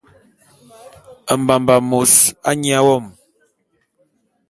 Mbamba’a 1.41 1.77
e 1.83 1.85
mos 1.89 2.13
nya 2.59 2.79
wom. 2.85 3.05